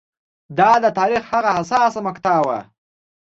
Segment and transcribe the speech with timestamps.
[0.57, 2.59] دا د تاریخ هغه حساسه مقطعه وه